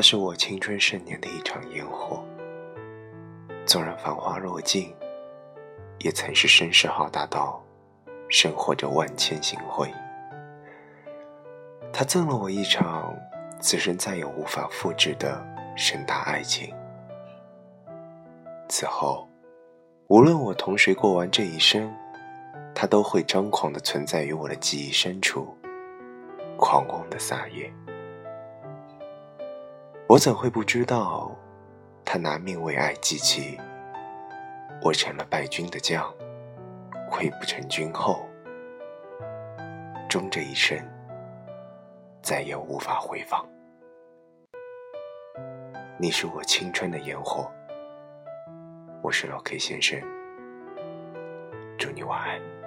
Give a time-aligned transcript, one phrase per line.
[0.00, 2.24] 它是我青春盛年的一场烟火，
[3.66, 4.94] 纵然繁花落尽，
[5.98, 7.62] 也曾是声势浩大到
[8.30, 9.92] 生活着万千星辉。
[11.92, 13.14] 他赠了我一场
[13.60, 15.38] 此生再也无法复制的
[15.76, 16.74] 盛大爱情。
[18.70, 19.28] 此后，
[20.06, 21.94] 无论我同谁过完这一生，
[22.74, 25.54] 它都会张狂的存在于我的记忆深处，
[26.56, 27.70] 狂妄的撒野。
[30.10, 31.30] 我怎会不知道，
[32.04, 33.56] 他拿命为爱祭旗，
[34.82, 36.12] 我成了败军的将，
[37.08, 38.26] 溃不成军后，
[40.08, 40.76] 终这一生
[42.20, 43.48] 再也无法回放。
[45.96, 47.48] 你是我青春的烟火，
[49.04, 50.00] 我是老 K 先生，
[51.78, 52.59] 祝你晚安。